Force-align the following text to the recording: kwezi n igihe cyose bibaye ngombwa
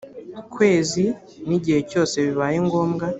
kwezi 0.53 1.03
n 1.47 1.49
igihe 1.57 1.79
cyose 1.91 2.15
bibaye 2.25 2.57
ngombwa 2.65 3.05